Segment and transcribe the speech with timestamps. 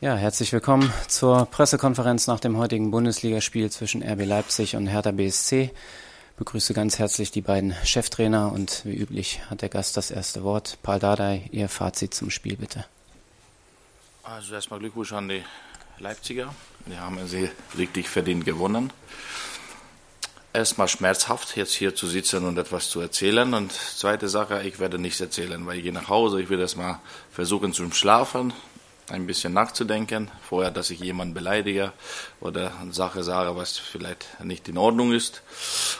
[0.00, 5.72] Ja, herzlich willkommen zur Pressekonferenz nach dem heutigen Bundesligaspiel zwischen RB Leipzig und Hertha BSC.
[5.72, 10.44] Ich begrüße ganz herzlich die beiden Cheftrainer und wie üblich hat der Gast das erste
[10.44, 10.78] Wort.
[10.84, 12.84] Paul Dardai, Ihr Fazit zum Spiel bitte.
[14.22, 15.42] Also erstmal Glückwunsch an die
[15.98, 16.54] Leipziger.
[16.86, 18.92] Die haben sie richtig verdient gewonnen.
[20.52, 23.52] Erstmal schmerzhaft, jetzt hier zu sitzen und etwas zu erzählen.
[23.52, 26.40] Und zweite Sache, ich werde nichts erzählen, weil ich gehe nach Hause.
[26.40, 27.00] Ich will erstmal
[27.32, 28.52] versuchen zu schlafen
[29.10, 31.92] ein bisschen nachzudenken, vorher, dass ich jemanden beleidige
[32.40, 35.42] oder eine Sache sage, was vielleicht nicht in Ordnung ist.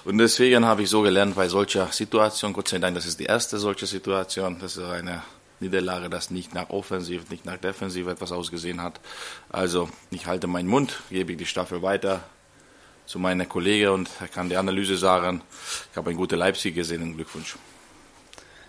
[0.04, 3.24] Und deswegen habe ich so gelernt, bei solcher Situation, Gott sei Dank, das ist die
[3.24, 5.22] erste solche Situation, das ist eine
[5.60, 9.00] Niederlage, das nicht nach Offensiv, nicht nach Defensiv etwas ausgesehen hat.
[9.48, 12.20] Also ich halte meinen Mund, gebe die Staffel weiter
[13.06, 15.42] zu meiner Kollegen und kann die Analyse sagen,
[15.90, 17.56] ich habe einen guten Leipzig gesehen und Glückwunsch.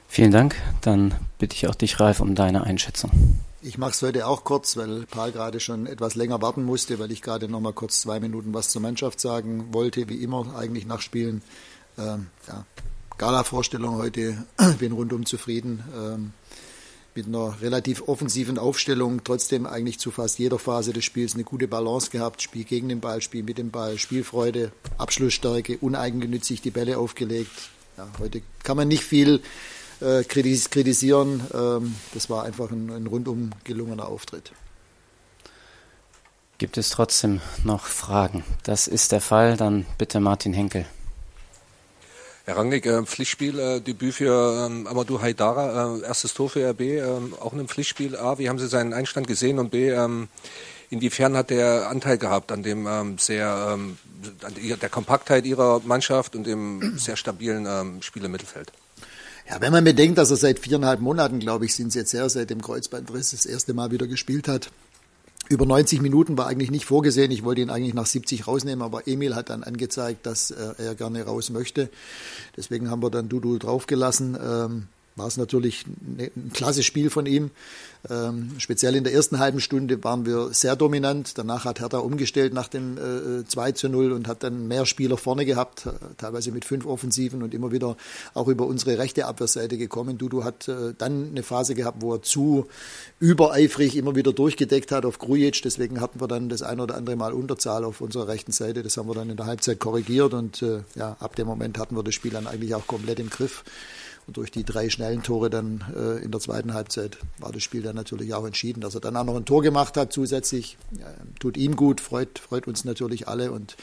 [0.08, 0.56] Vielen Dank.
[0.82, 3.40] Dann bitte ich auch dich, Ralf, um deine Einschätzung.
[3.62, 7.12] Ich mache es heute auch kurz, weil Paul gerade schon etwas länger warten musste, weil
[7.12, 10.86] ich gerade noch mal kurz zwei Minuten was zur Mannschaft sagen wollte, wie immer eigentlich
[10.86, 11.42] nach Spielen.
[11.98, 12.66] Ähm, ja,
[13.18, 14.46] Gala-Vorstellung heute,
[14.80, 15.84] bin rundum zufrieden.
[15.94, 16.32] Ähm,
[17.16, 21.68] mit einer relativ offensiven Aufstellung, trotzdem eigentlich zu fast jeder Phase des Spiels eine gute
[21.68, 22.42] Balance gehabt.
[22.42, 27.52] Spiel gegen den Ball, Spiel mit dem Ball, Spielfreude, Abschlussstärke, uneigennützig die Bälle aufgelegt.
[27.98, 29.42] Ja, heute kann man nicht viel
[30.02, 31.42] äh, kritisieren.
[31.54, 34.52] Ähm, das war einfach ein, ein rundum gelungener Auftritt.
[36.58, 38.44] Gibt es trotzdem noch Fragen?
[38.64, 39.56] Das ist der Fall.
[39.56, 40.86] Dann bitte Martin Henkel.
[42.50, 47.04] Herr Rangnick, äh, Pflichtspieldebüt äh, für ähm, Amadou Haidara, äh, erstes Tor für RB, äh,
[47.40, 48.18] auch in einem Pflichtspiel.
[48.18, 49.60] A, wie haben Sie seinen Einstand gesehen?
[49.60, 50.30] Und B, ähm,
[50.90, 53.98] inwiefern hat der Anteil gehabt an dem ähm, sehr, an
[54.82, 58.72] der Kompaktheit Ihrer Mannschaft und dem sehr stabilen Spiel im Mittelfeld?
[59.50, 62.30] Ja, wenn man bedenkt, dass er seit viereinhalb Monaten, glaube ich, sind es jetzt her,
[62.30, 64.70] seit dem Kreuzbandriss das erste Mal wieder gespielt hat.
[65.50, 67.32] Über 90 Minuten war eigentlich nicht vorgesehen.
[67.32, 71.24] Ich wollte ihn eigentlich nach 70 rausnehmen, aber Emil hat dann angezeigt, dass er gerne
[71.24, 71.90] raus möchte.
[72.56, 74.88] Deswegen haben wir dann Dudu draufgelassen.
[75.20, 77.52] War es natürlich ein klasse Spiel von ihm.
[78.10, 81.38] Ähm, speziell in der ersten halben Stunde waren wir sehr dominant.
[81.38, 85.18] Danach hat Hertha umgestellt nach dem äh, 2 zu 0 und hat dann mehr Spieler
[85.18, 87.98] vorne gehabt, äh, teilweise mit fünf Offensiven und immer wieder
[88.34, 90.18] auch über unsere rechte Abwehrseite gekommen.
[90.18, 92.68] Dudu hat äh, dann eine Phase gehabt, wo er zu
[93.20, 95.62] übereifrig immer wieder durchgedeckt hat auf Grujic.
[95.62, 98.82] Deswegen hatten wir dann das ein oder andere Mal Unterzahl auf unserer rechten Seite.
[98.82, 101.98] Das haben wir dann in der Halbzeit korrigiert und äh, ja, ab dem Moment hatten
[101.98, 103.66] wir das Spiel dann eigentlich auch komplett im Griff.
[104.30, 107.82] Und durch die drei schnellen Tore dann äh, in der zweiten Halbzeit war das Spiel
[107.82, 108.80] dann natürlich auch entschieden.
[108.80, 111.08] Dass er dann auch noch ein Tor gemacht hat zusätzlich, ja,
[111.40, 113.52] tut ihm gut, freut, freut uns natürlich alle.
[113.52, 113.76] Und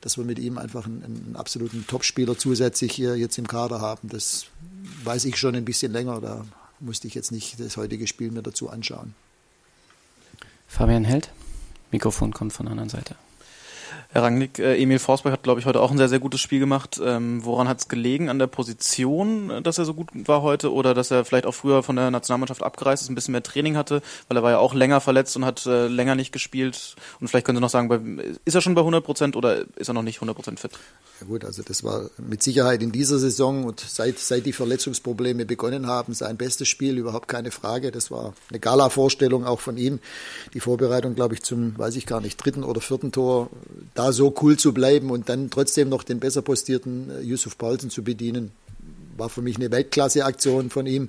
[0.00, 4.08] dass wir mit ihm einfach einen, einen absoluten Topspieler zusätzlich hier jetzt im Kader haben,
[4.08, 4.46] das
[5.04, 6.20] weiß ich schon ein bisschen länger.
[6.20, 6.46] Da
[6.80, 9.14] musste ich jetzt nicht das heutige Spiel mir dazu anschauen.
[10.66, 11.30] Fabian Held,
[11.92, 13.14] Mikrofon kommt von der anderen Seite.
[14.14, 16.60] Herr Rangnick, äh, Emil Forsberg hat, glaube ich, heute auch ein sehr, sehr gutes Spiel
[16.60, 17.00] gemacht.
[17.02, 18.28] Ähm, woran hat es gelegen?
[18.28, 21.82] An der Position, dass er so gut war heute oder dass er vielleicht auch früher
[21.82, 24.74] von der Nationalmannschaft abgereist ist, ein bisschen mehr Training hatte, weil er war ja auch
[24.74, 26.94] länger verletzt und hat äh, länger nicht gespielt.
[27.20, 28.00] Und vielleicht können Sie noch sagen, bei,
[28.44, 30.72] ist er schon bei 100 Prozent oder ist er noch nicht 100 Prozent fit?
[31.22, 35.46] Ja gut, also das war mit Sicherheit in dieser Saison und seit, seit die Verletzungsprobleme
[35.46, 37.90] begonnen haben, sein bestes Spiel, überhaupt keine Frage.
[37.90, 40.00] Das war eine Gala-Vorstellung auch von ihm.
[40.52, 43.48] Die Vorbereitung, glaube ich, zum, weiß ich gar nicht, dritten oder vierten Tor.
[43.94, 47.56] Da da so cool zu bleiben und dann trotzdem noch den besser postierten äh, Yusuf
[47.56, 48.50] Paulsen zu bedienen,
[49.16, 51.08] war für mich eine Weltklasse-Aktion von ihm.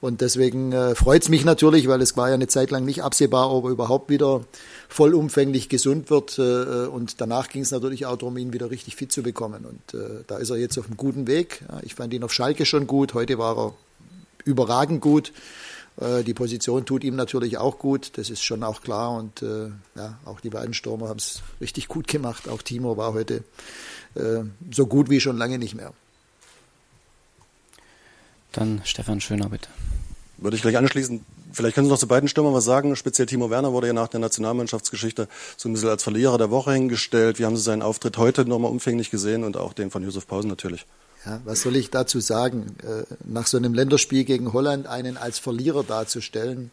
[0.00, 3.02] Und deswegen äh, freut es mich natürlich, weil es war ja eine Zeit lang nicht
[3.02, 4.44] absehbar, ob er überhaupt wieder
[4.88, 6.38] vollumfänglich gesund wird.
[6.38, 9.64] Äh, äh und danach ging es natürlich auch darum, ihn wieder richtig fit zu bekommen.
[9.64, 11.62] Und äh, da ist er jetzt auf einem guten Weg.
[11.68, 13.14] Ja, ich fand ihn auf Schalke schon gut.
[13.14, 13.74] Heute war er
[14.44, 15.32] überragend gut.
[16.00, 19.12] Äh, die Position tut ihm natürlich auch gut, das ist schon auch klar.
[19.12, 22.48] Und äh, ja, auch die beiden Stürmer haben es richtig gut gemacht.
[22.48, 23.44] Auch Timo war heute
[24.14, 25.92] äh, so gut wie schon lange nicht mehr.
[28.52, 29.68] Dann Stefan Schöner, bitte.
[30.38, 31.24] Würde ich gleich anschließen.
[31.52, 32.96] Vielleicht können Sie noch zu beiden Stürmern was sagen.
[32.96, 36.72] Speziell Timo Werner wurde ja nach der Nationalmannschaftsgeschichte so ein bisschen als Verlierer der Woche
[36.72, 37.38] hingestellt.
[37.38, 40.48] Wie haben Sie seinen Auftritt heute nochmal umfänglich gesehen und auch den von Josef Pausen
[40.48, 40.86] natürlich?
[41.24, 42.76] Ja, was soll ich dazu sagen?
[42.82, 46.70] Äh, nach so einem Länderspiel gegen Holland einen als Verlierer darzustellen,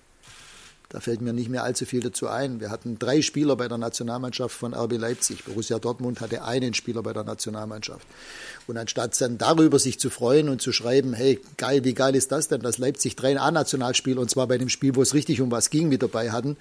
[0.92, 2.60] da fällt mir nicht mehr allzu viel dazu ein.
[2.60, 5.46] Wir hatten drei Spieler bei der Nationalmannschaft von RB Leipzig.
[5.46, 8.06] Borussia Dortmund hatte einen Spieler bei der Nationalmannschaft.
[8.68, 12.32] Und anstatt dann darüber sich zu freuen und zu schreiben, hey, geil, wie geil ist
[12.34, 15.50] das denn, dass Leipzig drei A-Nationalspieler, und zwar bei dem Spiel, wo es richtig um
[15.50, 16.58] was ging, mit dabei hatten,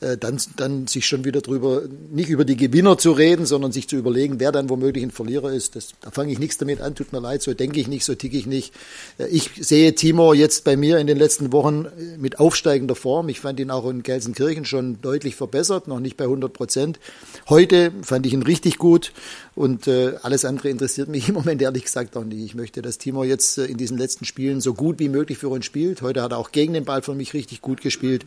[0.00, 3.88] äh, dann, dann sich schon wieder drüber, nicht über die Gewinner zu reden, sondern sich
[3.88, 5.74] zu überlegen, wer dann womöglich ein Verlierer ist.
[5.74, 8.14] Das, da fange ich nichts damit an, tut mir leid, so denke ich nicht, so
[8.14, 8.72] ticke ich nicht.
[9.18, 13.28] Äh, ich sehe Timo jetzt bei mir in den letzten Wochen äh, mit aufsteigender Form.
[13.28, 17.00] Ich fand ihn auch in Gelsenkirchen schon deutlich verbessert, noch nicht bei 100 Prozent.
[17.48, 19.12] Heute fand ich ihn richtig gut
[19.54, 22.42] und äh, alles andere interessiert mich im Moment ehrlich gesagt auch nicht.
[22.42, 25.48] Ich möchte, dass Timo jetzt äh, in diesen letzten Spielen so gut wie möglich für
[25.48, 26.02] uns spielt.
[26.02, 28.26] Heute hat er auch gegen den Ball für mich richtig gut gespielt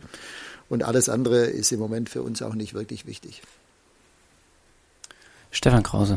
[0.68, 3.42] und alles andere ist im Moment für uns auch nicht wirklich wichtig.
[5.50, 6.16] Stefan Krause.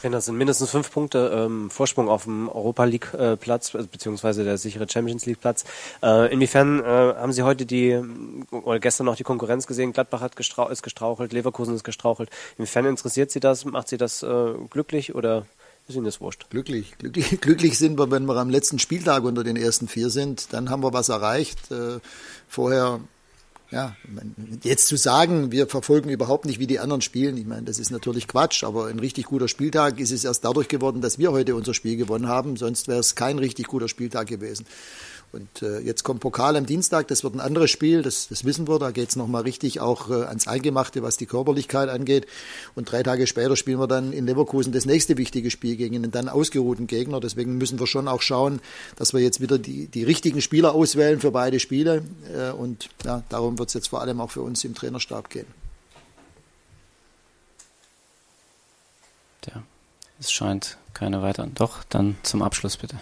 [0.00, 4.44] Trainer sind mindestens fünf Punkte ähm, Vorsprung auf dem Europa League äh, Platz äh, beziehungsweise
[4.44, 5.64] der sichere Champions League Platz.
[6.02, 8.00] Äh, inwiefern äh, haben Sie heute die
[8.50, 9.92] oder gestern noch die Konkurrenz gesehen?
[9.92, 12.30] Gladbach hat gestrau ist gestrauchelt, Leverkusen ist gestrauchelt.
[12.56, 13.66] Inwiefern interessiert Sie das?
[13.66, 15.44] Macht Sie das äh, glücklich oder
[15.86, 16.48] ist Ihnen das wurscht?
[16.48, 20.54] Glücklich, glücklich, glücklich sind wir, wenn wir am letzten Spieltag unter den ersten vier sind.
[20.54, 21.70] Dann haben wir was erreicht.
[21.70, 22.00] Äh,
[22.48, 23.00] vorher
[23.70, 23.94] ja,
[24.62, 27.90] jetzt zu sagen, wir verfolgen überhaupt nicht, wie die anderen spielen, ich meine, das ist
[27.90, 31.54] natürlich Quatsch, aber ein richtig guter Spieltag ist es erst dadurch geworden, dass wir heute
[31.54, 34.66] unser Spiel gewonnen haben, sonst wäre es kein richtig guter Spieltag gewesen.
[35.32, 38.66] Und äh, jetzt kommt Pokal am Dienstag, das wird ein anderes Spiel, das, das wissen
[38.66, 42.26] wir, da geht's es nochmal richtig auch äh, ans Eingemachte, was die Körperlichkeit angeht.
[42.74, 46.10] Und drei Tage später spielen wir dann in Leverkusen das nächste wichtige Spiel gegen einen
[46.10, 47.20] dann ausgeruhten Gegner.
[47.20, 48.60] Deswegen müssen wir schon auch schauen,
[48.96, 52.02] dass wir jetzt wieder die, die richtigen Spieler auswählen für beide Spiele.
[52.34, 55.46] Äh, und ja, darum wird es jetzt vor allem auch für uns im Trainerstab gehen.
[59.46, 59.62] Ja,
[60.18, 61.54] es scheint keine weiteren.
[61.54, 62.98] Doch, dann zum Abschluss bitte.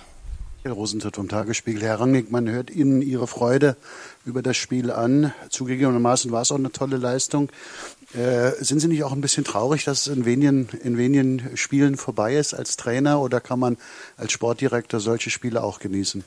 [0.65, 1.83] Herr Rosenthal vom Tagesspiegel.
[1.83, 3.77] Herr Rangnick, man hört Ihnen Ihre Freude
[4.25, 5.33] über das Spiel an.
[5.51, 7.49] Zugegebenermaßen war es auch eine tolle Leistung.
[8.13, 11.97] Äh, sind Sie nicht auch ein bisschen traurig, dass es in wenigen, in wenigen Spielen
[11.97, 13.77] vorbei ist als Trainer oder kann man
[14.17, 16.25] als Sportdirektor solche Spiele auch genießen?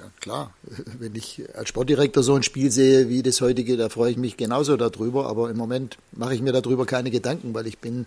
[0.00, 0.52] Ja, klar.
[0.98, 4.38] Wenn ich als Sportdirektor so ein Spiel sehe wie das heutige, da freue ich mich
[4.38, 5.26] genauso darüber.
[5.26, 8.06] Aber im Moment mache ich mir darüber keine Gedanken, weil ich bin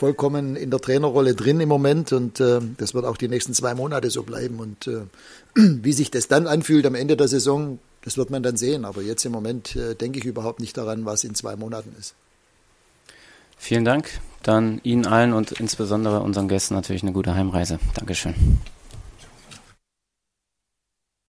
[0.00, 3.74] vollkommen in der Trainerrolle drin im Moment und äh, das wird auch die nächsten zwei
[3.74, 4.58] Monate so bleiben.
[4.58, 5.02] Und äh,
[5.54, 8.86] wie sich das dann anfühlt am Ende der Saison, das wird man dann sehen.
[8.86, 12.14] Aber jetzt im Moment äh, denke ich überhaupt nicht daran, was in zwei Monaten ist.
[13.58, 14.08] Vielen Dank.
[14.42, 17.78] Dann Ihnen allen und insbesondere unseren Gästen natürlich eine gute Heimreise.
[17.94, 18.34] Dankeschön.